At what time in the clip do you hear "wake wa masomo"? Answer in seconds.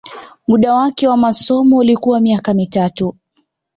0.73-1.77